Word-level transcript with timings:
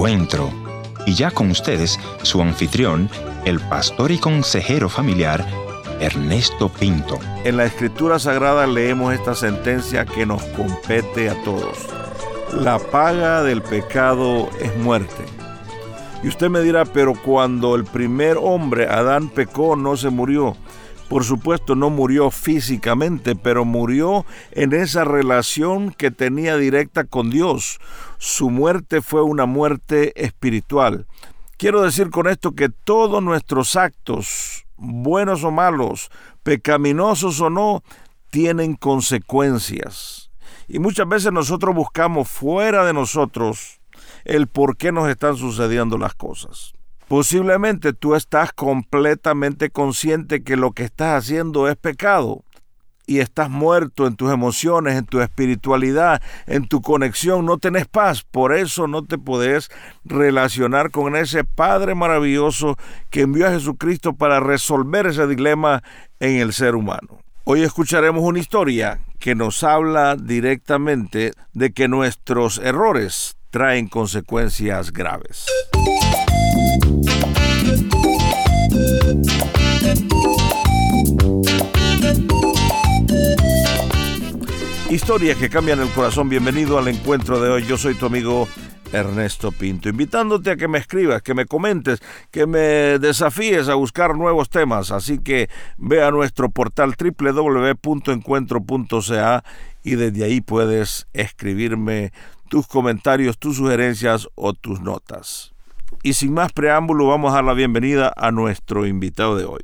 encuentro. 0.00 0.50
Y 1.04 1.12
ya 1.12 1.30
con 1.30 1.50
ustedes, 1.50 2.00
su 2.22 2.40
anfitrión, 2.40 3.10
el 3.44 3.60
pastor 3.60 4.10
y 4.10 4.16
consejero 4.16 4.88
familiar, 4.88 5.46
Ernesto 6.00 6.70
Pinto. 6.70 7.18
En 7.44 7.58
la 7.58 7.66
Escritura 7.66 8.18
Sagrada 8.18 8.66
leemos 8.66 9.12
esta 9.12 9.34
sentencia 9.34 10.06
que 10.06 10.24
nos 10.24 10.42
compete 10.42 11.28
a 11.28 11.34
todos. 11.42 11.76
La 12.54 12.78
paga 12.78 13.42
del 13.42 13.60
pecado 13.60 14.48
es 14.58 14.74
muerte. 14.78 15.22
Y 16.22 16.28
usted 16.28 16.48
me 16.48 16.62
dirá, 16.62 16.86
pero 16.86 17.12
cuando 17.12 17.74
el 17.74 17.84
primer 17.84 18.38
hombre, 18.40 18.86
Adán, 18.86 19.28
pecó, 19.28 19.76
no 19.76 19.98
se 19.98 20.08
murió. 20.08 20.56
Por 21.10 21.24
supuesto, 21.24 21.74
no 21.74 21.90
murió 21.90 22.30
físicamente, 22.30 23.34
pero 23.34 23.64
murió 23.64 24.24
en 24.52 24.72
esa 24.72 25.02
relación 25.02 25.90
que 25.90 26.12
tenía 26.12 26.56
directa 26.56 27.02
con 27.02 27.30
Dios. 27.30 27.80
Su 28.18 28.48
muerte 28.48 29.02
fue 29.02 29.20
una 29.24 29.44
muerte 29.44 30.12
espiritual. 30.14 31.08
Quiero 31.56 31.82
decir 31.82 32.10
con 32.10 32.28
esto 32.28 32.52
que 32.52 32.68
todos 32.68 33.20
nuestros 33.24 33.74
actos, 33.74 34.66
buenos 34.76 35.42
o 35.42 35.50
malos, 35.50 36.12
pecaminosos 36.44 37.40
o 37.40 37.50
no, 37.50 37.82
tienen 38.30 38.76
consecuencias. 38.76 40.30
Y 40.68 40.78
muchas 40.78 41.08
veces 41.08 41.32
nosotros 41.32 41.74
buscamos 41.74 42.28
fuera 42.28 42.84
de 42.84 42.92
nosotros 42.92 43.80
el 44.24 44.46
por 44.46 44.76
qué 44.76 44.92
nos 44.92 45.08
están 45.08 45.36
sucediendo 45.36 45.98
las 45.98 46.14
cosas. 46.14 46.72
Posiblemente 47.10 47.92
tú 47.92 48.14
estás 48.14 48.52
completamente 48.52 49.70
consciente 49.70 50.44
que 50.44 50.54
lo 50.54 50.70
que 50.70 50.84
estás 50.84 51.24
haciendo 51.24 51.68
es 51.68 51.74
pecado 51.74 52.44
y 53.04 53.18
estás 53.18 53.50
muerto 53.50 54.06
en 54.06 54.14
tus 54.14 54.32
emociones, 54.32 54.96
en 54.96 55.06
tu 55.06 55.20
espiritualidad, 55.20 56.22
en 56.46 56.68
tu 56.68 56.80
conexión, 56.80 57.46
no 57.46 57.58
tenés 57.58 57.88
paz, 57.88 58.22
por 58.22 58.54
eso 58.54 58.86
no 58.86 59.04
te 59.04 59.18
podés 59.18 59.72
relacionar 60.04 60.92
con 60.92 61.16
ese 61.16 61.42
Padre 61.42 61.96
maravilloso 61.96 62.78
que 63.10 63.22
envió 63.22 63.48
a 63.48 63.50
Jesucristo 63.50 64.12
para 64.14 64.38
resolver 64.38 65.08
ese 65.08 65.26
dilema 65.26 65.82
en 66.20 66.36
el 66.36 66.52
ser 66.52 66.76
humano. 66.76 67.18
Hoy 67.42 67.64
escucharemos 67.64 68.22
una 68.22 68.38
historia 68.38 69.00
que 69.18 69.34
nos 69.34 69.64
habla 69.64 70.14
directamente 70.14 71.32
de 71.54 71.72
que 71.72 71.88
nuestros 71.88 72.58
errores 72.58 73.36
traen 73.50 73.88
consecuencias 73.88 74.92
graves. 74.92 75.46
Historias 85.10 85.38
que 85.38 85.50
cambian 85.50 85.80
el 85.80 85.90
corazón. 85.90 86.28
Bienvenido 86.28 86.78
al 86.78 86.86
encuentro 86.86 87.40
de 87.40 87.50
hoy. 87.50 87.66
Yo 87.66 87.76
soy 87.76 87.96
tu 87.96 88.06
amigo 88.06 88.46
Ernesto 88.92 89.50
Pinto, 89.50 89.88
invitándote 89.88 90.52
a 90.52 90.56
que 90.56 90.68
me 90.68 90.78
escribas, 90.78 91.20
que 91.20 91.34
me 91.34 91.46
comentes, 91.46 92.00
que 92.30 92.46
me 92.46 93.00
desafíes 93.00 93.68
a 93.68 93.74
buscar 93.74 94.14
nuevos 94.14 94.50
temas. 94.50 94.92
Así 94.92 95.18
que 95.18 95.50
ve 95.78 96.04
a 96.04 96.12
nuestro 96.12 96.50
portal 96.50 96.94
www.encuentro.ca 96.96 99.42
y 99.82 99.96
desde 99.96 100.22
ahí 100.22 100.40
puedes 100.40 101.08
escribirme 101.12 102.12
tus 102.48 102.68
comentarios, 102.68 103.36
tus 103.36 103.56
sugerencias 103.56 104.28
o 104.36 104.52
tus 104.52 104.80
notas. 104.80 105.54
Y 106.04 106.12
sin 106.12 106.34
más 106.34 106.52
preámbulo, 106.52 107.08
vamos 107.08 107.32
a 107.32 107.34
dar 107.34 107.44
la 107.46 107.54
bienvenida 107.54 108.12
a 108.16 108.30
nuestro 108.30 108.86
invitado 108.86 109.36
de 109.36 109.44
hoy. 109.44 109.62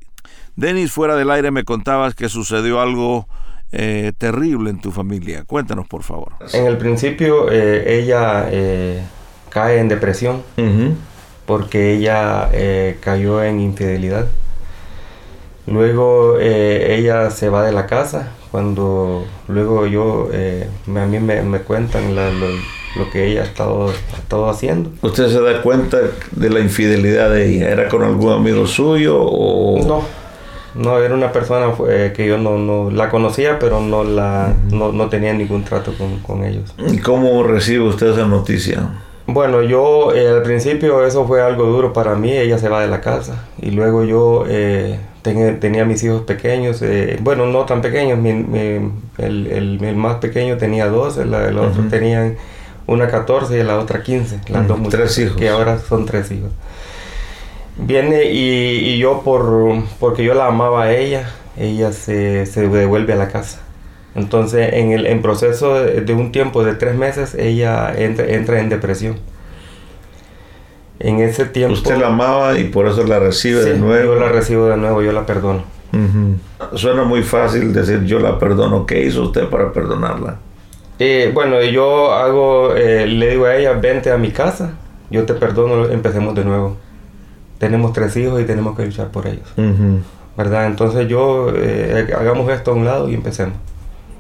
Denis, 0.57 0.91
fuera 0.91 1.15
del 1.15 1.31
aire 1.31 1.53
me 1.53 1.63
contabas 1.63 2.17
que 2.17 2.29
sucedió 2.29 2.81
algo 2.81 3.29
eh, 3.73 4.13
terrible 4.17 4.71
en 4.71 4.81
tu 4.81 4.93
familia. 4.93 5.45
Cuéntanos, 5.45 5.87
por 5.89 6.03
favor. 6.03 6.33
En 6.53 6.67
el 6.67 6.79
principio, 6.79 7.51
eh, 7.51 7.99
ella 8.01 8.49
eh, 8.51 9.03
cae 9.51 9.79
en 9.79 9.89
depresión 9.89 10.43
porque 11.47 11.95
ella 11.95 12.51
cayó 13.01 13.43
en 13.43 13.61
infidelidad. 13.61 14.27
Luego 15.67 16.39
ella 16.41 17.31
se 17.31 17.49
va 17.49 17.65
de 17.65 17.73
la 17.73 17.87
casa. 17.87 18.33
Cuando 18.51 19.27
luego 19.49 19.87
yo, 19.87 20.31
a 20.31 21.07
mí 21.07 21.19
me, 21.19 21.59
cuentan 21.61 22.15
lo, 22.15 23.11
que 23.13 23.27
ella 23.27 23.43
ha 23.43 23.45
estado, 23.45 23.89
ha 23.89 24.19
estado 24.19 24.49
haciendo. 24.49 24.91
¿Usted 25.03 25.29
se 25.29 25.41
da 25.41 25.63
cuenta 25.63 25.99
de 26.33 26.51
la 26.51 26.61
infidelidad 26.61 27.31
de 27.31 27.49
ella? 27.49 27.69
¿Era 27.69 27.89
con 27.89 28.03
algún 28.03 28.33
amigo 28.33 28.67
suyo 28.67 29.17
o...? 29.21 29.85
No, 29.87 30.05
no, 30.77 30.99
era 30.99 31.15
una 31.15 31.33
persona 31.33 31.73
eh, 31.89 32.13
que 32.15 32.27
yo 32.27 32.39
no, 32.39 32.91
la 32.91 33.09
conocía, 33.09 33.59
pero 33.59 33.81
no, 33.81 34.05
la, 34.05 34.55
no, 34.71 35.09
tenía 35.09 35.33
ningún 35.33 35.65
trato 35.65 35.93
con, 36.27 36.45
ellos. 36.45 36.75
¿Y 36.91 36.99
cómo 36.99 37.43
recibe 37.43 37.85
usted 37.85 38.09
esa 38.09 38.27
noticia? 38.27 38.89
Bueno, 39.27 39.63
yo 39.63 40.15
eh, 40.15 40.29
al 40.29 40.43
principio 40.43 41.05
eso 41.05 41.27
fue 41.27 41.43
algo 41.43 41.65
duro 41.65 41.93
para 41.93 42.15
mí, 42.15 42.31
ella 42.31 42.59
se 42.59 42.69
va 42.69 42.81
de 42.81 42.87
la 42.87 43.01
casa 43.01 43.45
y 43.61 43.73
luego 43.73 44.05
yo 44.05 44.45
eh, 44.49 45.01
tenía 45.23 45.85
mis 45.85 46.05
hijos 46.05 46.23
pequeños, 46.23 46.85
bueno, 47.21 47.47
no 47.47 47.65
tan 47.65 47.81
pequeños, 47.81 48.21
el, 49.19 49.97
más 49.97 50.17
pequeño 50.17 50.57
tenía 50.59 50.87
12, 50.87 51.25
la, 51.25 51.51
los 51.51 51.73
otros 51.73 51.89
tenían 51.89 52.37
una 52.87 53.09
14 53.09 53.59
y 53.59 53.63
la 53.63 53.79
otra 53.79 54.03
15, 54.03 54.41
las 54.49 54.69
dos 54.69 54.79
Tres 54.89 55.19
hijos. 55.19 55.37
Que 55.37 55.49
ahora 55.49 55.79
son 55.79 56.07
tres 56.07 56.31
hijos. 56.31 56.51
Viene 57.79 58.25
y, 58.33 58.99
yo 58.99 59.23
por 59.23 59.83
porque 60.01 60.25
yo 60.25 60.35
la 60.35 60.47
amaba 60.47 60.85
a 60.85 60.93
ella, 60.93 61.29
ella 61.59 61.93
se, 61.93 62.47
se 62.47 62.69
devuelve 62.69 63.13
a 63.13 63.17
la 63.17 63.29
casa. 63.29 63.61
Entonces, 64.15 64.73
en 64.73 64.93
el 64.93 65.07
en 65.07 65.21
proceso 65.21 65.75
de, 65.75 66.15
un 66.15 66.33
tiempo 66.33 66.65
de 66.65 66.75
tres 66.75 66.95
meses, 66.95 67.35
ella 67.35 67.93
entra, 67.95 68.27
entra 68.27 68.61
en 68.61 68.71
depresión. 68.71 69.17
En 70.99 71.21
ese 71.21 71.45
tiempo... 71.45 71.75
Usted 71.75 71.99
la 71.99 72.07
amaba 72.07 72.59
y 72.59 72.65
por 72.65 72.87
eso 72.87 73.05
la 73.05 73.19
recibe 73.19 73.63
de 73.63 73.77
nuevo. 73.77 74.15
Yo 74.15 74.21
la 74.21 74.31
recibo 74.31 74.69
de 74.69 74.79
nuevo, 74.79 75.03
yo 75.03 75.13
la 75.13 75.27
perdono. 75.27 75.65
Suena 76.75 77.05
muy 77.05 77.23
fácil 77.23 77.75
decir 77.75 78.05
yo 78.05 78.19
la 78.19 78.39
perdono. 78.39 78.87
¿Qué 78.87 79.03
hizo 79.05 79.25
usted 79.25 79.49
para 79.49 79.73
perdonarla? 79.73 80.39
Eh, 80.99 81.31
bueno, 81.35 81.63
yo 81.63 82.13
hago, 82.15 82.75
eh, 82.75 83.07
le 83.07 83.31
digo 83.31 83.45
a 83.45 83.55
ella, 83.55 83.75
vente 83.75 84.11
a 84.11 84.17
mi 84.17 84.31
casa, 84.31 84.73
yo 85.11 85.25
te 85.25 85.35
perdono, 85.35 85.91
empecemos 85.91 86.35
de 86.35 86.45
nuevo 86.45 86.79
tenemos 87.59 87.93
tres 87.93 88.17
hijos 88.17 88.41
y 88.41 88.45
tenemos 88.45 88.77
que 88.77 88.87
luchar 88.87 89.09
por 89.09 89.27
ellos. 89.27 89.49
¿Verdad? 90.37 90.67
Entonces 90.67 91.09
yo, 91.09 91.51
eh, 91.55 92.15
hagamos 92.19 92.51
esto 92.53 92.73
a 92.73 92.75
un 92.75 92.85
lado 92.85 93.09
y 93.09 93.15
empecemos. 93.15 93.55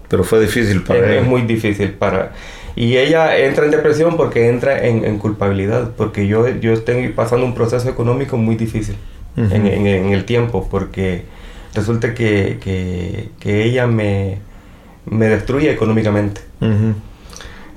Pero 0.08 0.24
fue 0.24 0.40
difícil 0.40 0.82
para 0.82 1.00
ella. 1.00 1.20
Es 1.20 1.26
muy 1.26 1.42
difícil 1.42 1.90
para... 1.90 2.32
Y 2.74 2.96
ella 2.96 3.38
entra 3.38 3.64
en 3.64 3.70
depresión 3.70 4.16
porque 4.16 4.48
entra 4.48 4.86
en, 4.86 5.18
culpabilidad, 5.18 5.92
porque 5.96 6.26
yo, 6.26 6.46
yo 6.48 6.74
estoy 6.74 7.08
pasando 7.08 7.46
un 7.46 7.54
proceso 7.54 7.88
económico 7.88 8.36
muy 8.36 8.54
difícil 8.54 8.96
en, 9.36 9.66
el 9.66 10.24
tiempo, 10.26 10.68
porque 10.70 11.22
resulta 11.74 12.12
que, 12.14 12.58
que, 12.60 13.62
ella 13.64 13.86
me, 13.86 14.38
me, 15.06 15.26
destruye 15.26 15.70
económicamente. 15.70 16.42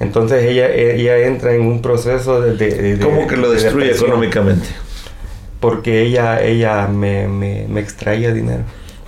Entonces 0.02 0.44
ella, 0.44 0.70
ella 0.70 1.18
entra 1.20 1.54
en 1.54 1.62
un 1.62 1.82
proceso 1.82 2.42
de... 2.42 2.56
de 2.58 3.00
¿Cómo 3.00 3.26
que 3.26 3.38
lo 3.38 3.52
destruye 3.52 3.92
económicamente? 3.92 4.68
Porque 5.60 6.02
ella, 6.02 6.42
ella 6.42 6.88
me, 6.88 7.28
me, 7.28 7.66
me, 7.68 7.82
extraía 7.82 8.34
dinero. 8.34 8.64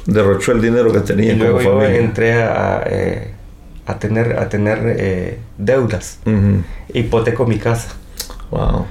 Derrochó 0.06 0.52
el 0.52 0.62
dinero 0.62 0.92
que 0.92 1.00
tenía. 1.00 1.34
Y 1.34 1.36
luego 1.36 1.62
yo 1.62 1.82
entré 1.84 2.44
a, 2.44 2.84
eh, 2.86 3.34
a, 3.86 4.00
tener, 4.00 4.38
a 4.38 4.50
tener 4.50 4.80
eh, 4.98 5.40
deudas. 5.58 6.20
Hipoteco 6.94 7.46
mi 7.46 7.58
casa. 7.58 7.94
Wow. 8.50 8.86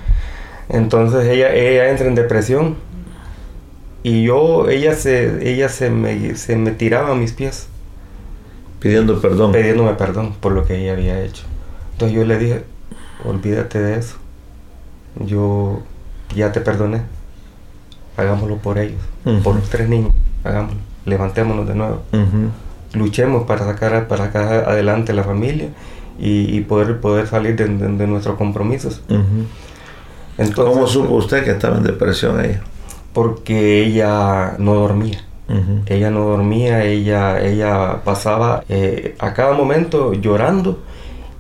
Entonces 0.69 1.27
ella, 1.27 1.53
ella 1.53 1.91
entra 1.91 2.07
en 2.07 2.15
depresión 2.15 2.77
y 4.03 4.23
yo, 4.23 4.69
ella 4.71 4.95
se, 4.95 5.51
ella 5.51 5.69
se 5.69 5.91
me, 5.91 6.37
se 6.37 6.57
me 6.57 6.71
tiraba 6.71 7.11
a 7.11 7.15
mis 7.15 7.33
pies. 7.33 7.67
Pidiendo 8.79 9.21
perdón. 9.21 9.53
Pidiéndome 9.53 9.93
perdón 9.95 10.35
por 10.41 10.53
lo 10.53 10.65
que 10.65 10.79
ella 10.79 10.93
había 10.93 11.21
hecho. 11.21 11.43
Entonces 11.93 12.17
yo 12.17 12.25
le 12.25 12.39
dije, 12.39 12.65
olvídate 13.25 13.81
de 13.81 13.99
eso. 13.99 14.17
Yo 15.17 15.83
ya 16.35 16.53
te 16.53 16.61
perdoné 16.63 17.03
hagámoslo 18.21 18.57
por 18.57 18.79
ellos, 18.79 19.01
por 19.43 19.57
los 19.57 19.69
tres 19.69 19.89
niños, 19.89 20.13
hagámoslo, 20.45 20.79
levantémonos 21.05 21.67
de 21.67 21.75
nuevo, 21.75 22.03
luchemos 22.95 23.45
para 23.45 23.65
sacar, 23.65 24.09
para 24.09 24.27
sacar 24.27 24.69
adelante 24.69 25.13
la 25.13 25.25
familia 25.25 25.69
y, 26.19 26.61
poder, 26.63 27.01
poder 27.01 27.27
salir 27.27 27.57
de, 27.57 28.07
nuestros 28.07 28.37
compromisos. 28.37 29.03
Entonces, 30.39 30.75
¿Cómo 30.75 30.87
supo 30.87 31.15
usted 31.15 31.45
que 31.45 31.51
estaba 31.51 31.77
en 31.79 31.85
depresión 31.85 32.43
ella? 32.43 32.63
Porque 33.13 33.85
ella 33.85 34.55
no 34.59 34.75
dormía. 34.75 35.25
Ella 35.87 36.11
no 36.11 36.21
dormía, 36.21 36.85
ella, 36.85 37.43
ella 37.45 38.03
pasaba 38.05 38.63
eh, 38.69 39.17
a 39.19 39.35
cada 39.35 39.53
momento 39.53 40.13
llorando 40.13 40.79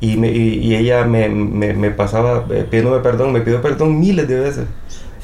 y, 0.00 0.18
y, 0.26 0.74
ella 0.74 1.04
me, 1.04 1.28
me, 1.28 1.74
me 1.74 1.92
pasaba 1.92 2.44
eh, 2.50 2.66
pidiéndome 2.68 2.98
perdón, 3.02 3.32
me 3.32 3.40
pidió 3.40 3.62
perdón 3.62 4.00
miles 4.00 4.26
de 4.26 4.40
veces 4.40 4.66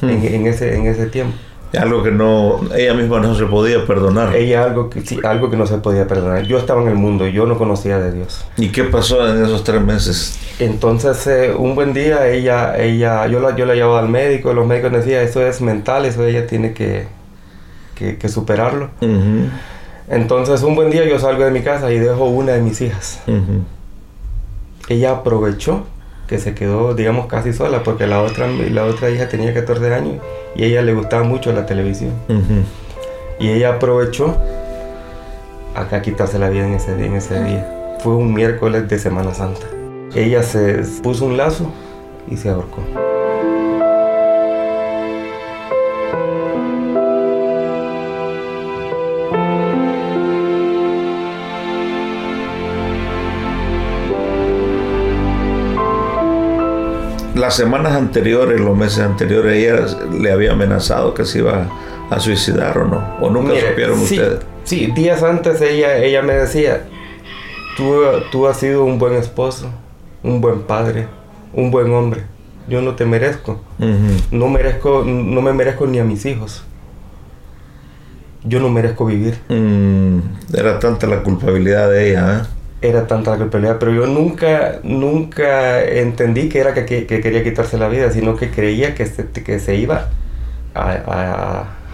en, 0.02 0.46
ese, 0.46 0.74
en 0.76 0.86
ese 0.86 1.06
tiempo. 1.06 1.36
Algo 1.76 2.02
que 2.02 2.10
no, 2.10 2.60
ella 2.74 2.94
misma 2.94 3.20
no 3.20 3.34
se 3.34 3.44
podía 3.44 3.84
perdonar. 3.84 4.34
Ella 4.34 4.64
algo 4.64 4.88
que, 4.88 5.02
sí, 5.02 5.18
algo 5.24 5.50
que 5.50 5.56
no 5.56 5.66
se 5.66 5.76
podía 5.78 6.06
perdonar. 6.06 6.44
Yo 6.44 6.58
estaba 6.58 6.80
en 6.80 6.88
el 6.88 6.94
mundo, 6.94 7.26
yo 7.26 7.44
no 7.44 7.58
conocía 7.58 7.98
de 7.98 8.12
Dios. 8.12 8.46
¿Y 8.56 8.68
qué 8.68 8.84
pasó 8.84 9.26
en 9.28 9.44
esos 9.44 9.64
tres 9.64 9.82
meses? 9.82 10.38
Entonces, 10.58 11.26
eh, 11.26 11.52
un 11.54 11.74
buen 11.74 11.92
día, 11.92 12.28
ella, 12.28 12.78
ella, 12.78 13.26
yo 13.26 13.40
la, 13.40 13.56
yo 13.56 13.66
la 13.66 13.74
llevaba 13.74 13.98
al 13.98 14.08
médico, 14.08 14.54
los 14.54 14.66
médicos 14.66 14.92
decían, 14.92 15.22
eso 15.24 15.44
es 15.44 15.60
mental, 15.60 16.06
eso 16.06 16.24
ella 16.24 16.46
tiene 16.46 16.72
que, 16.72 17.08
que, 17.94 18.16
que 18.16 18.28
superarlo. 18.28 18.90
Ujú, 19.02 19.50
Entonces, 20.08 20.62
un 20.62 20.76
buen 20.76 20.90
día 20.90 21.04
yo 21.04 21.18
salgo 21.18 21.44
de 21.44 21.50
mi 21.50 21.60
casa 21.62 21.92
y 21.92 21.98
dejo 21.98 22.26
una 22.26 22.52
de 22.52 22.62
mis 22.62 22.80
hijas. 22.80 23.20
ujú. 23.26 23.64
Ella 24.88 25.10
aprovechó 25.10 25.84
que 26.26 26.38
se 26.38 26.54
quedó, 26.54 26.94
digamos, 26.94 27.26
casi 27.26 27.52
sola, 27.52 27.82
porque 27.82 28.06
la 28.06 28.22
otra, 28.22 28.48
la 28.48 28.84
otra 28.84 29.10
hija 29.10 29.28
tenía 29.28 29.54
14 29.54 29.94
años 29.94 30.14
y 30.54 30.64
a 30.64 30.66
ella 30.66 30.82
le 30.82 30.94
gustaba 30.94 31.22
mucho 31.22 31.52
la 31.52 31.66
televisión. 31.66 32.12
Y 33.38 33.50
ella 33.50 33.74
aprovechó 33.74 34.36
acá 35.74 36.02
quitarse 36.02 36.38
la 36.38 36.48
vida 36.48 36.66
en 36.66 36.74
ese 36.74 36.96
día. 36.96 37.06
En 37.06 37.14
ese 37.14 37.42
día. 37.42 37.96
Fue 38.00 38.14
un 38.14 38.32
miércoles 38.32 38.88
de 38.88 38.98
Semana 38.98 39.34
Santa. 39.34 39.66
Ella 40.14 40.42
se 40.42 40.82
puso 41.02 41.26
un 41.26 41.36
lazo 41.36 41.70
y 42.28 42.36
se 42.36 42.48
ahorcó. 42.48 43.05
Las 57.46 57.54
semanas 57.54 57.92
anteriores, 57.92 58.58
los 58.58 58.76
meses 58.76 58.98
anteriores, 58.98 59.56
ella 59.56 59.86
le 60.10 60.32
había 60.32 60.50
amenazado 60.50 61.14
que 61.14 61.24
se 61.24 61.38
iba 61.38 61.68
a 62.10 62.18
suicidar 62.18 62.76
o 62.76 62.88
no. 62.88 63.16
O 63.20 63.30
nunca 63.30 63.52
Mire, 63.52 63.68
supieron 63.68 63.98
sí, 64.00 64.18
ustedes. 64.18 64.40
Sí, 64.64 64.86
días 64.96 65.22
antes 65.22 65.60
ella, 65.60 65.96
ella 65.98 66.22
me 66.22 66.32
decía, 66.32 66.88
tú, 67.76 68.02
tú 68.32 68.48
has 68.48 68.56
sido 68.56 68.84
un 68.84 68.98
buen 68.98 69.14
esposo, 69.14 69.70
un 70.24 70.40
buen 70.40 70.62
padre, 70.62 71.06
un 71.52 71.70
buen 71.70 71.92
hombre. 71.92 72.22
Yo 72.66 72.82
no 72.82 72.96
te 72.96 73.04
merezco. 73.04 73.60
No 74.32 74.48
merezco, 74.48 75.04
no 75.06 75.40
me 75.40 75.52
merezco 75.52 75.86
ni 75.86 76.00
a 76.00 76.04
mis 76.04 76.26
hijos. 76.26 76.64
Yo 78.42 78.58
no 78.58 78.70
merezco 78.70 79.06
vivir. 79.06 79.38
Mm, 79.50 80.18
era 80.52 80.80
tanta 80.80 81.06
la 81.06 81.22
culpabilidad 81.22 81.90
de 81.90 82.10
ella, 82.10 82.38
¿eh? 82.38 82.55
Era 82.82 83.06
tanta 83.06 83.30
la 83.32 83.38
culpabilidad, 83.38 83.78
pero 83.78 83.92
yo 83.92 84.06
nunca, 84.06 84.80
nunca 84.82 85.82
entendí 85.82 86.48
que 86.48 86.58
era 86.58 86.74
que, 86.74 86.84
que- 86.84 87.06
que 87.06 87.20
quería 87.20 87.42
quitarse 87.42 87.78
la 87.78 87.88
vida, 87.88 88.10
sino 88.10 88.36
que 88.36 88.50
creía 88.50 88.94
que 88.94 89.06
se, 89.06 89.24
que 89.28 89.58
se 89.58 89.76
iba 89.76 90.08
a, 90.74 90.90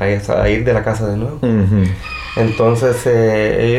a- 0.00 0.42
a 0.42 0.48
ir 0.48 0.64
de 0.64 0.72
la 0.72 0.82
casa 0.82 1.06
de 1.08 1.16
nuevo. 1.16 1.38
Entonces, 2.36 2.96
eh, 3.06 3.10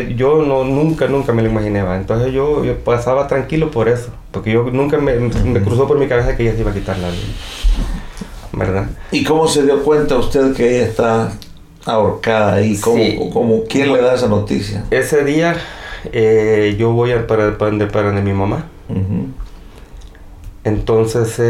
eh, 0.09 0.13
yo 0.15 0.43
no, 0.43 0.63
nunca, 0.63 1.07
nunca 1.07 1.33
me 1.33 1.41
lo 1.41 1.49
imaginaba. 1.49 1.97
Entonces, 1.97 2.31
yo, 2.31 2.63
yo 2.63 2.77
pasaba 2.79 3.27
tranquilo 3.27 3.71
por 3.71 3.89
eso. 3.89 4.09
Porque 4.31 4.51
yo 4.51 4.63
nunca 4.71 4.97
me, 4.99 5.13
me 5.15 5.61
cruzó 5.61 5.87
por 5.87 5.97
mi 5.99 6.07
cabeza 6.07 6.37
que 6.37 6.43
ella 6.43 6.53
se 6.53 6.61
iba 6.61 6.71
a 6.71 6.73
quitar 6.73 6.97
la 6.99 7.09
vida. 7.09 7.23
¿Verdad? 8.53 8.85
¿Y 9.11 9.23
cómo 9.23 9.47
se 9.47 9.63
dio 9.63 9.81
cuenta 9.83 10.15
usted 10.17 10.53
que 10.55 10.77
ella 10.77 10.85
está 10.87 11.31
ahorcada 11.85 12.53
ahí? 12.53 12.77
¿Cómo, 12.79 12.97
Sí. 12.97 13.19
cómo- 13.33 13.63
quién 13.67 13.91
le 13.91 14.01
da 14.01 14.13
esa 14.13 14.27
noticia? 14.27 14.85
Ese 14.91 15.23
día, 15.25 15.55
eh, 16.11 16.75
yo 16.77 16.91
voy 16.91 17.11
a 17.11 17.25
para, 17.27 17.51
donde- 17.51 17.87
para 17.87 18.07
donde 18.07 18.21
mi 18.21 18.33
mamá. 18.33 18.65
Entonces, 20.63 21.39
eh, 21.39 21.43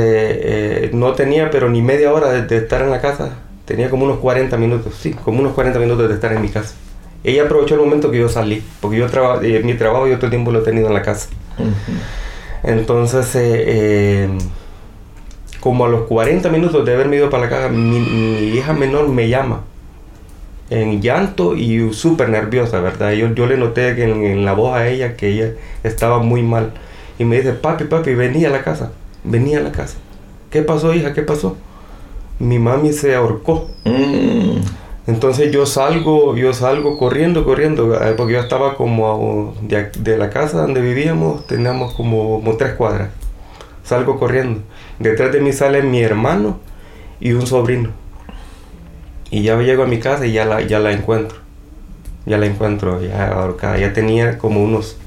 eh, 0.86 0.90
no 0.94 1.14
tenía, 1.14 1.52
pero 1.52 1.70
ni 1.70 1.82
media 1.82 2.12
hora 2.14 2.32
de, 2.32 2.44
de 2.44 2.58
estar 2.58 2.82
en 2.82 2.90
la 2.90 3.00
casa. 3.02 3.30
Tenía 3.66 3.90
como 3.90 4.06
unos 4.06 4.18
40 4.20 4.58
minutos, 4.58 4.96
sí, 5.00 5.12
como 5.14 5.40
unos 5.40 5.54
40 5.54 5.80
minutos 5.80 6.08
de 6.10 6.16
estar 6.16 6.34
en 6.34 6.42
mi 6.42 6.50
casa. 6.50 6.76
Ella 7.24 7.44
aprovechó 7.44 7.76
el 7.76 7.82
momento 7.82 8.12
que 8.12 8.20
yo 8.20 8.28
salí, 8.28 8.62
porque 8.82 8.98
yo 8.98 9.08
traba- 9.08 9.40
eh, 9.44 9.62
mi 9.64 9.76
trabajo 9.76 10.08
yo 10.08 10.16
todo 10.16 10.26
el 10.26 10.32
tiempo 10.32 10.52
lo 10.52 10.60
he 10.60 10.64
tenido 10.64 10.88
en 10.88 10.94
la 10.94 11.02
casa. 11.04 11.30
Entonces, 12.64 14.30
como 15.60 15.86
a 15.86 15.90
los 15.90 16.02
40 16.08 16.50
minutos 16.50 16.84
de 16.86 16.94
haberme 16.94 17.18
ido 17.18 17.30
para 17.30 17.44
la 17.44 17.50
casa, 17.50 17.70
mi, 17.70 18.00
mi 18.00 18.38
hija 18.50 18.74
menor 18.74 19.08
me 19.10 19.30
llama 19.30 19.62
en 20.70 21.02
llanto 21.02 21.56
y 21.56 21.94
súper 21.94 22.30
nerviosa, 22.30 22.80
¿verdad? 22.80 23.12
Yo, 23.12 23.34
yo 23.34 23.46
le 23.46 23.58
noté 23.58 23.96
que 23.96 24.04
en, 24.04 24.24
en 24.24 24.46
la 24.46 24.54
voz 24.54 24.76
a 24.76 24.88
ella 24.88 25.16
que 25.16 25.30
ella 25.30 25.54
estaba 25.84 26.20
muy 26.20 26.44
mal. 26.44 26.72
Y 27.20 27.26
me 27.26 27.38
dice, 27.38 27.54
papi, 27.54 27.86
papi, 27.86 28.16
vení 28.16 28.46
a 28.46 28.50
la 28.50 28.64
casa, 28.64 28.92
vení 29.24 29.56
a 29.56 29.60
la 29.60 29.72
casa. 29.72 29.98
¿Qué 30.50 30.62
pasó, 30.62 30.94
hija? 30.94 31.14
¿Qué 31.14 31.22
pasó? 31.22 31.58
Mi 32.40 32.60
mami 32.60 32.94
se 32.94 33.16
ahorcó. 33.16 33.70
Mm. 33.86 34.58
Entonces 35.06 35.52
yo 35.52 35.66
salgo, 35.66 36.36
yo 36.38 36.54
salgo 36.54 36.98
corriendo, 36.98 37.44
corriendo, 37.44 37.94
eh, 38.02 38.14
porque 38.16 38.34
yo 38.34 38.40
estaba 38.40 38.76
como 38.76 39.54
de 39.62 40.18
la 40.18 40.30
casa 40.30 40.62
donde 40.62 40.80
vivíamos, 40.80 41.46
teníamos 41.46 41.94
como, 41.94 42.40
como 42.40 42.56
tres 42.56 42.74
cuadras. 42.74 43.10
Salgo 43.84 44.18
corriendo. 44.18 44.62
Detrás 45.00 45.34
de 45.34 45.42
mí 45.42 45.52
sale 45.52 45.82
mi 45.82 46.02
hermano 46.02 46.60
y 47.20 47.34
un 47.34 47.46
sobrino. 47.46 47.90
Y 49.34 49.42
ya 49.42 49.60
llego 49.60 49.82
a 49.84 49.88
mi 49.88 49.98
casa 49.98 50.28
y 50.28 50.32
ya 50.32 50.46
la, 50.46 50.62
ya 50.62 50.80
la 50.80 50.92
encuentro. 50.92 51.38
Ya 52.28 52.38
la 52.38 52.46
encuentro, 52.46 53.02
ya 53.02 53.30
ahorcada. 53.30 53.78
Ya 53.80 53.92
tenía 53.92 54.38
como 54.38 54.64
unos 54.64 54.98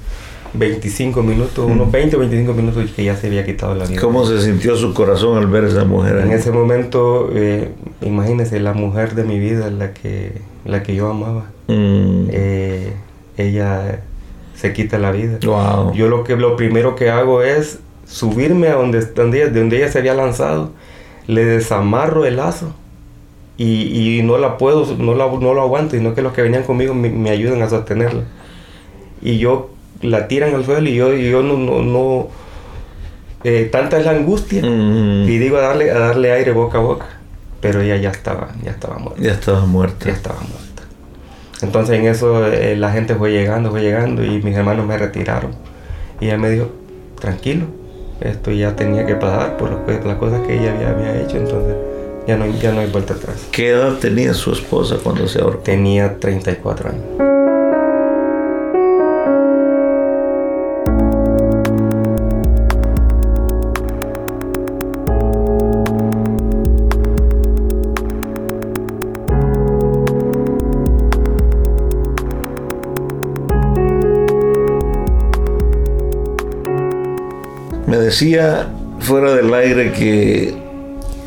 25 0.54 1.22
minutos, 1.22 1.64
unos 1.70 1.92
20 1.92 2.16
o 2.16 2.18
25 2.18 2.52
minutos 2.52 2.90
que 2.90 3.04
ya 3.04 3.14
se 3.16 3.28
había 3.28 3.44
quitado 3.46 3.76
la 3.76 3.86
vida. 3.86 4.00
¿Cómo 4.00 4.26
se 4.26 4.40
sintió 4.42 4.74
su 4.74 4.92
corazón 4.94 5.38
al 5.38 5.46
ver 5.46 5.64
a 5.64 5.68
esa 5.68 5.84
mujer? 5.84 6.16
En 6.18 6.32
ese 6.32 6.50
momento, 6.50 7.30
eh, 7.34 7.70
imagínese, 8.02 8.58
la 8.58 8.72
mujer 8.72 9.14
de 9.14 9.22
mi 9.22 9.38
vida, 9.38 9.70
la 9.70 9.92
que, 9.94 10.32
la 10.64 10.82
que 10.82 10.96
yo 10.96 11.08
amaba, 11.08 11.44
Mm. 11.68 12.28
eh, 12.30 12.92
ella 13.36 14.00
se 14.56 14.72
quita 14.72 14.98
la 14.98 15.12
vida. 15.12 15.38
Wow. 15.44 15.92
Yo 15.94 16.08
lo 16.08 16.24
que 16.24 16.34
lo 16.36 16.56
primero 16.56 16.96
que 16.96 17.10
hago 17.10 17.42
es 17.42 17.78
subirme 18.06 18.68
a 18.68 18.74
donde, 18.74 19.02
donde, 19.02 19.42
ella, 19.42 19.52
de 19.52 19.60
donde 19.60 19.76
ella 19.76 19.88
se 19.92 19.98
había 20.00 20.14
lanzado, 20.14 20.70
le 21.28 21.44
desamarro 21.44 22.24
el 22.26 22.36
lazo 22.36 22.74
y, 23.58 24.18
y 24.18 24.22
no 24.22 24.38
la 24.38 24.58
puedo, 24.58 24.86
no, 24.96 25.14
la, 25.14 25.26
no 25.26 25.54
lo 25.54 25.62
aguanto, 25.62 25.96
sino 25.96 26.14
que 26.14 26.22
los 26.22 26.32
que 26.32 26.42
venían 26.42 26.62
conmigo 26.64 26.94
me, 26.94 27.08
me 27.10 27.30
ayudan 27.30 27.62
a 27.62 27.68
sostenerla. 27.70 28.22
Y 29.22 29.38
yo 29.38 29.70
la 30.02 30.28
tiran 30.28 30.54
al 30.54 30.64
suelo 30.64 30.88
y 30.88 30.94
yo, 30.94 31.14
y 31.14 31.30
yo 31.30 31.42
no, 31.42 31.56
no, 31.56 31.82
no 31.82 32.28
eh, 33.44 33.68
tanta 33.70 33.98
es 33.98 34.04
la 34.04 34.10
angustia 34.12 34.62
Mm. 34.62 35.24
y 35.28 35.38
digo 35.38 35.56
a 35.56 35.62
darle, 35.62 35.90
a 35.90 35.98
darle 35.98 36.32
aire 36.32 36.52
boca 36.52 36.78
a 36.78 36.80
boca, 36.82 37.06
pero 37.60 37.80
ella 37.80 37.96
ya 37.96 38.10
estaba, 38.10 38.48
ya 38.62 38.72
estaba 38.72 38.98
muerta, 38.98 39.22
Ya 39.22 39.32
estaba 39.32 39.64
muerta. 39.66 40.06
ya 40.06 40.12
estaba 40.12 40.40
muerta. 40.40 40.82
Entonces 41.62 41.98
en 41.98 42.06
eso 42.06 42.46
eh, 42.46 42.76
la 42.76 42.90
gente 42.92 43.14
fue 43.14 43.30
llegando, 43.32 43.70
fue 43.70 43.80
llegando 43.80 44.22
y 44.24 44.42
mis 44.42 44.54
hermanos 44.54 44.86
me 44.86 44.98
retiraron. 44.98 45.52
Y 46.20 46.26
ella 46.26 46.36
me 46.38 46.50
dijo, 46.50 46.68
tranquilo, 47.18 47.64
esto 48.20 48.50
ya 48.50 48.76
tenía 48.76 49.06
que 49.06 49.14
pasar 49.14 49.56
por 49.56 49.70
las 49.70 50.16
cosas 50.16 50.46
que 50.46 50.58
ella 50.58 50.74
había, 50.74 50.90
había 50.90 51.22
hecho, 51.22 51.36
entonces 51.38 51.74
ya 52.26 52.36
no, 52.36 52.44
hay- 52.44 52.58
ya 52.60 52.72
no 52.72 52.80
hay 52.80 52.90
vuelta 52.90 53.14
atrás. 53.14 53.46
¿Qué 53.52 53.68
edad 53.70 53.94
tenía 53.98 54.34
su 54.34 54.52
esposa 54.52 54.96
cuando 55.02 55.26
se 55.28 55.40
ahorcó? 55.40 55.62
Tenía 55.62 56.18
34 56.18 56.90
años. 56.90 57.04
Me 77.86 77.98
decía 77.98 78.68
fuera 78.98 79.34
del 79.34 79.52
aire 79.54 79.92
que 79.92 80.54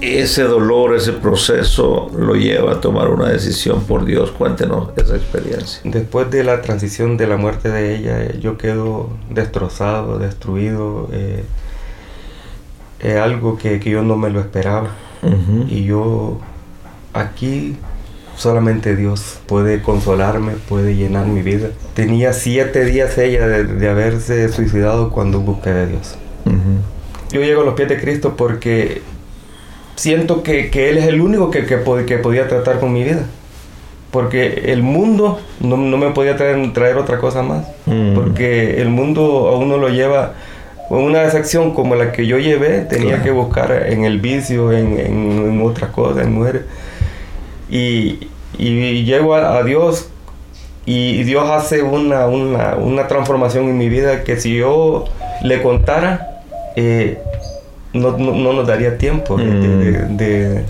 ese 0.02 0.44
dolor, 0.44 0.96
ese 0.96 1.14
proceso 1.14 2.10
lo 2.18 2.36
lleva 2.36 2.74
a 2.74 2.82
tomar 2.82 3.10
una 3.10 3.30
decisión 3.30 3.84
por 3.84 4.06
Dios. 4.06 4.32
Cuéntenos 4.32 4.90
esa 4.96 5.16
experiencia. 5.16 5.82
Después 5.84 6.30
de 6.32 6.44
la 6.44 6.62
transición 6.62 7.18
de 7.18 7.28
la 7.28 7.38
muerte 7.38 7.70
de 7.70 7.96
ella, 7.96 8.24
eh, 8.24 8.40
yo 8.42 8.58
quedo 8.58 9.10
destrozado, 9.30 10.20
destruido. 10.20 11.10
eh, 11.12 11.44
es 13.00 13.16
algo 13.16 13.58
que, 13.58 13.80
que 13.80 13.90
yo 13.92 14.04
no 14.04 14.18
me 14.18 14.30
lo 14.30 14.40
esperaba. 14.40 14.90
Y 15.68 15.84
yo 15.84 16.40
aquí 17.14 17.76
solamente 18.38 18.96
Dios 18.96 19.40
puede 19.48 19.82
consolarme, 19.82 20.54
puede 20.68 20.96
llenar 20.96 21.26
mi 21.26 21.42
vida. 21.42 21.70
Tenía 21.94 22.32
siete 22.34 22.86
días 22.86 23.18
ella 23.18 23.48
de, 23.48 23.66
de 23.66 23.90
haberse 23.90 24.48
suicidado 24.50 25.12
cuando 25.12 25.40
busqué 25.42 25.72
de 25.72 25.88
Dios. 25.88 26.16
Yo 27.32 27.42
llego 27.42 27.62
a 27.62 27.66
los 27.66 27.74
pies 27.76 27.90
de 27.90 28.00
Cristo 28.00 28.36
porque 28.38 29.02
siento 30.00 30.44
que, 30.44 30.70
que 30.72 30.90
Él 30.90 30.98
es 30.98 31.08
el 31.08 31.20
único 31.22 31.52
que, 31.52 31.66
que, 31.66 31.84
pod- 31.84 32.06
que 32.06 32.18
podía 32.18 32.48
tratar 32.48 32.80
con 32.80 32.94
mi 32.94 33.04
vida. 33.04 33.26
Porque 34.12 34.72
el 34.72 34.82
mundo 34.82 35.40
no, 35.60 35.78
no 35.78 35.98
me 35.98 36.10
podía 36.12 36.36
traer, 36.36 36.74
traer 36.74 36.98
otra 36.98 37.20
cosa 37.20 37.44
más. 37.44 37.68
Mm. 37.86 38.16
Porque 38.16 38.82
el 38.82 38.90
mundo 38.90 39.50
a 39.50 39.58
uno 39.58 39.78
lo 39.78 39.90
lleva 39.90 40.34
una 40.90 41.22
decepción 41.22 41.74
como 41.76 41.94
la 41.96 42.12
que 42.12 42.26
yo 42.26 42.40
llevé, 42.40 42.80
tenía 42.82 43.10
Claro. 43.10 43.24
que 43.24 43.32
buscar 43.32 43.86
en 43.90 44.06
el 44.06 44.20
vicio, 44.20 44.72
en, 44.72 45.00
en, 45.00 45.32
en 45.52 45.62
otras 45.62 45.92
cosas, 45.92 46.26
en 46.26 46.34
mujeres. 46.34 46.64
Y, 47.70 48.28
y 48.58 49.04
llego 49.04 49.36
a, 49.36 49.62
Dios 49.64 50.10
y 50.88 51.22
Dios 51.24 51.48
hace 51.48 51.84
una, 51.84 52.26
una, 52.28 52.76
una, 52.78 53.08
transformación 53.08 53.66
en 53.70 53.78
mi 53.78 53.90
vida 53.90 54.24
que 54.24 54.38
si 54.40 54.58
yo 54.58 55.06
le 55.44 55.62
contara, 55.62 56.42
eh, 56.76 57.20
no, 57.94 58.18
no, 58.18 58.54
nos 58.54 58.68
daría 58.68 58.98
tiempo 58.98 59.38
de, 59.38 59.46
de, 60.10 60.66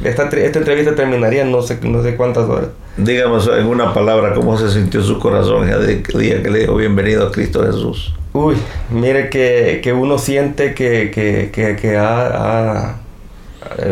mm. 0.00 0.06
esta, 0.06 0.28
esta, 0.28 0.58
entrevista 0.58 0.94
terminaría 0.94 1.44
no 1.44 1.62
sé, 1.62 1.78
no 1.82 2.02
sé 2.02 2.16
cuántas 2.16 2.48
horas. 2.48 2.68
Dígame 2.96 3.38
en 3.58 3.66
una 3.66 3.92
palabra 3.92 4.34
cómo 4.34 4.56
se 4.56 4.70
sintió 4.70 5.02
su 5.02 5.18
corazón 5.18 5.68
el 5.68 6.02
día 6.02 6.42
que 6.42 6.50
le 6.50 6.60
dijo 6.60 6.76
bienvenido 6.76 7.26
a 7.26 7.32
Cristo 7.32 7.64
Jesús. 7.64 8.14
Uy, 8.32 8.56
mire 8.90 9.30
que, 9.30 9.80
que 9.82 9.92
uno 9.92 10.18
siente 10.18 10.74
que, 10.74 11.10
que, 11.10 11.50
que, 11.52 11.76
que 11.76 11.96
ha, 11.96 12.26
ha, 12.26 12.96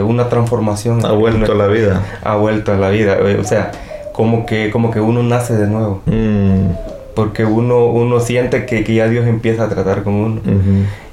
una 0.03 0.29
transformación. 0.29 1.05
Ha 1.05 1.12
vuelto 1.12 1.53
a 1.53 1.55
la 1.55 1.67
vida. 1.69 2.03
Ha 2.23 2.37
vuelto 2.37 2.73
a 2.73 2.77
la 2.77 2.91
vida. 2.91 3.19
O 3.41 3.45
sea, 3.45 3.71
como 4.12 4.45
que, 4.45 4.71
como 4.71 4.91
que 4.91 5.01
uno 5.01 5.23
nace 5.23 5.55
de 5.55 5.67
nuevo. 5.67 6.03
Mm. 6.07 6.71
Porque 7.14 7.45
uno, 7.45 7.87
uno 7.87 8.21
siente 8.21 8.64
que, 8.66 8.85
que, 8.85 8.95
ya 8.95 9.09
Dios 9.09 9.26
empieza 9.26 9.64
a 9.64 9.69
tratar 9.69 10.02
con 10.02 10.14
uno. 10.14 10.40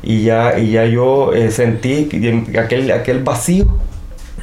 y, 0.02 0.24
ya, 0.24 0.58
y 0.60 0.72
ya 0.72 0.86
yo 0.86 1.34
eh, 1.34 1.52
sentí 1.52 2.10
aquel, 2.58 2.92
aquel 2.92 3.24
vacío 3.24 3.68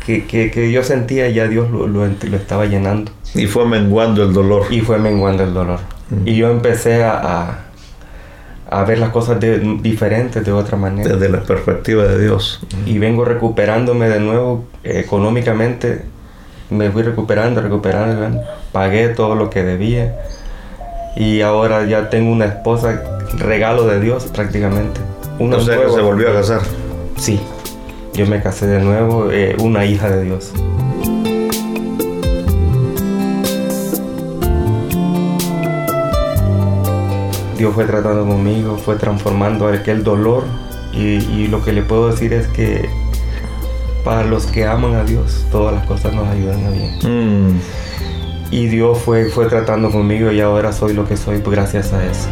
que, 0.04 0.26
que, 0.26 0.50
que, 0.50 0.70
yo 0.70 0.82
sentía, 0.82 1.28
ya 1.28 1.48
Dios 1.48 1.70
lo, 1.70 1.86
lo, 1.86 2.06
lo, 2.06 2.36
estaba 2.36 2.66
llenando. 2.66 3.12
Y 3.34 3.46
fue 3.46 3.66
menguando 3.66 4.22
el 4.22 4.32
dolor. 4.32 4.66
Y 4.70 4.80
fue 4.80 4.98
menguando 4.98 5.44
el 5.44 5.54
dolor. 5.54 5.80
Y 6.24 6.36
yo 6.36 6.50
empecé 6.50 7.02
a 7.02 7.66
a 8.68 8.84
ver 8.84 8.98
las 8.98 9.10
cosas 9.10 9.38
de, 9.40 9.58
diferentes 9.80 10.44
de 10.44 10.52
otra 10.52 10.76
manera. 10.76 11.14
Desde 11.14 11.28
la 11.28 11.42
perspectiva 11.42 12.04
de 12.04 12.20
Dios. 12.22 12.60
Y 12.84 12.98
vengo 12.98 13.24
recuperándome 13.24 14.08
de 14.08 14.20
nuevo 14.20 14.64
económicamente. 14.82 16.02
Me 16.70 16.90
fui 16.90 17.02
recuperando, 17.02 17.60
recuperando. 17.60 18.40
Pagué 18.72 19.08
todo 19.08 19.36
lo 19.36 19.50
que 19.50 19.62
debía. 19.62 20.16
Y 21.16 21.40
ahora 21.40 21.86
ya 21.86 22.10
tengo 22.10 22.30
una 22.30 22.44
esposa, 22.44 23.02
regalo 23.38 23.86
de 23.86 24.00
Dios 24.00 24.26
prácticamente. 24.26 25.00
Una 25.38 25.58
sea 25.60 25.88
se 25.88 26.00
volvió 26.00 26.30
a 26.30 26.34
casar. 26.34 26.60
Sí, 27.16 27.40
yo 28.12 28.26
me 28.26 28.42
casé 28.42 28.66
de 28.66 28.80
nuevo, 28.80 29.30
eh, 29.32 29.56
una 29.58 29.86
hija 29.86 30.10
de 30.10 30.24
Dios. 30.24 30.52
Dios 37.56 37.74
fue 37.74 37.84
tratando 37.86 38.26
conmigo, 38.26 38.76
fue 38.76 38.96
transformando 38.96 39.66
aquel 39.68 40.04
dolor 40.04 40.44
y, 40.92 41.46
lo 41.48 41.62
que 41.62 41.72
le 41.72 41.82
puedo 41.82 42.10
decir 42.10 42.32
es 42.32 42.46
que 42.48 42.88
para 44.04 44.24
los 44.24 44.46
que 44.46 44.66
aman 44.66 44.94
a 44.94 45.04
Dios, 45.04 45.46
todas 45.50 45.74
las 45.74 45.86
cosas 45.86 46.14
nos 46.14 46.28
ayudan 46.28 46.64
a 46.66 46.70
bien. 46.70 46.98
Mm. 47.02 47.60
Y 48.50 48.66
Dios 48.66 48.98
fue, 48.98 49.26
fue 49.26 49.46
tratando 49.46 49.90
conmigo 49.90 50.30
y 50.30 50.40
ahora 50.40 50.72
soy 50.72 50.94
lo 50.94 51.06
que 51.06 51.16
soy 51.16 51.42
gracias 51.44 51.92
a 51.92 52.04
eso. 52.04 52.28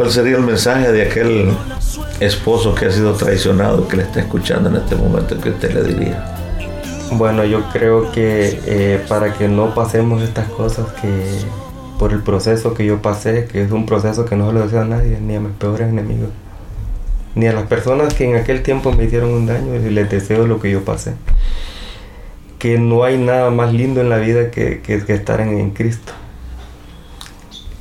¿Cuál 0.00 0.12
sería 0.12 0.38
el 0.38 0.42
mensaje 0.42 0.90
de 0.92 1.02
aquel 1.02 1.50
esposo 2.20 2.74
que 2.74 2.86
ha 2.86 2.90
sido 2.90 3.12
traicionado 3.12 3.86
que 3.86 3.98
le 3.98 4.04
está 4.04 4.20
escuchando 4.20 4.70
en 4.70 4.76
este 4.76 4.96
momento 4.96 5.38
que 5.38 5.50
usted 5.50 5.74
le 5.74 5.82
diría? 5.82 6.24
Bueno, 7.12 7.44
yo 7.44 7.68
creo 7.70 8.10
que 8.10 8.62
eh, 8.64 9.04
para 9.10 9.34
que 9.34 9.46
no 9.46 9.74
pasemos 9.74 10.22
estas 10.22 10.48
cosas 10.48 10.86
que 11.02 11.10
por 11.98 12.14
el 12.14 12.22
proceso 12.22 12.72
que 12.72 12.86
yo 12.86 13.02
pasé, 13.02 13.44
que 13.44 13.62
es 13.62 13.72
un 13.72 13.84
proceso 13.84 14.24
que 14.24 14.36
no 14.36 14.46
se 14.46 14.54
lo 14.54 14.62
deseo 14.62 14.80
a 14.80 14.84
nadie, 14.86 15.18
ni 15.20 15.36
a 15.36 15.40
mis 15.40 15.52
peores 15.52 15.90
enemigos, 15.90 16.30
ni 17.34 17.46
a 17.46 17.52
las 17.52 17.66
personas 17.66 18.14
que 18.14 18.24
en 18.24 18.36
aquel 18.36 18.62
tiempo 18.62 18.92
me 18.92 19.04
hicieron 19.04 19.28
un 19.28 19.44
daño 19.44 19.74
y 19.74 19.90
les 19.90 20.08
deseo 20.08 20.46
lo 20.46 20.60
que 20.60 20.70
yo 20.70 20.82
pasé. 20.82 21.12
Que 22.58 22.78
no 22.78 23.04
hay 23.04 23.18
nada 23.18 23.50
más 23.50 23.74
lindo 23.74 24.00
en 24.00 24.08
la 24.08 24.16
vida 24.16 24.50
que, 24.50 24.80
estar 25.08 25.42
en 25.42 25.72
Cristo 25.72 26.14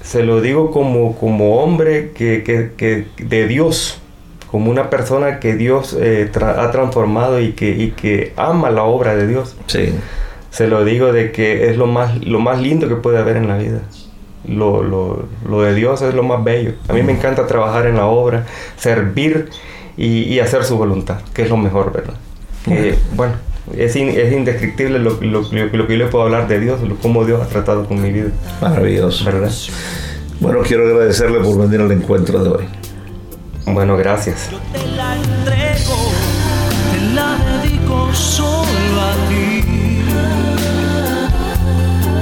se 0.09 0.23
lo 0.23 0.41
digo 0.41 0.71
como, 0.71 1.15
como 1.15 1.57
hombre 1.57 2.13
que, 2.15 2.41
que, 2.43 3.05
de 3.23 3.47
Dios, 3.47 4.01
como 4.49 4.71
una 4.71 4.89
persona 4.89 5.39
que 5.39 5.55
Dios 5.55 5.95
eh, 6.01 6.31
ha 6.33 6.71
transformado 6.71 7.39
y 7.39 7.51
que, 7.51 7.69
y 7.69 7.91
que 7.91 8.33
ama 8.35 8.71
la 8.71 8.85
obra 8.85 9.15
de 9.15 9.27
Dios. 9.27 9.55
Sí. 9.67 9.93
Se 10.49 10.67
lo 10.67 10.83
digo 10.83 11.13
de 11.13 11.31
que 11.31 11.69
es 11.69 11.77
lo 11.77 11.85
más, 11.85 12.25
lo 12.25 12.39
más 12.39 12.59
lindo 12.59 12.89
que 12.89 12.95
puede 12.95 13.19
haber 13.19 13.37
en 13.37 13.49
la 13.49 13.57
vida. 13.57 13.81
Lo, 14.47 14.81
lo, 14.81 15.27
lo 15.47 15.61
de 15.61 15.75
Dios 15.75 16.01
es 16.01 16.15
lo 16.15 16.23
más 16.23 16.43
bello. 16.43 16.71
A 16.87 16.93
mí 16.93 17.03
me 17.03 17.11
encanta 17.11 17.45
trabajar 17.45 17.85
en 17.85 17.97
la 17.97 18.07
obra, 18.07 18.47
servir 18.77 19.49
y, 19.95 20.23
y 20.23 20.39
hacer 20.39 20.63
su 20.63 20.75
voluntad, 20.75 21.19
que 21.35 21.43
es 21.43 21.49
lo 21.51 21.57
mejor, 21.57 21.93
¿verdad? 21.93 22.15
bueno, 23.15 23.33
es, 23.75 23.95
es 23.95 24.33
indescriptible 24.33 24.99
lo, 24.99 25.19
lo, 25.21 25.41
lo, 25.41 25.87
que 25.87 25.93
yo 25.93 25.97
le 25.97 26.05
puedo 26.07 26.25
hablar 26.25 26.47
de 26.47 26.59
Dios, 26.59 26.79
cómo 27.01 27.25
Dios 27.25 27.41
ha 27.41 27.47
tratado 27.47 27.85
con 27.85 28.01
mi 28.01 28.11
vida. 28.11 28.29
Maravilloso. 28.61 29.25
¿Verdad? 29.25 29.51
Bueno, 30.39 30.59
quiero 30.65 30.87
agradecerle 30.87 31.39
por 31.39 31.57
venir 31.57 31.81
al 31.81 31.91
encuentro 31.91 32.43
de 32.43 32.49
hoy. 32.49 32.65
Bueno, 33.65 33.97
gracias. 33.97 34.49
Yo 34.51 34.59
te 34.71 34.87
la 34.95 35.15
entrego, 35.15 36.11
te 36.91 37.13
la 37.13 37.37
dedico 37.61 38.13
solo 38.13 39.01
a 39.01 39.13
ti. 39.29 39.63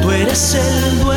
Tú 0.01 0.11
eres 0.11 0.55
el 0.55 0.99
dueño 1.03 1.16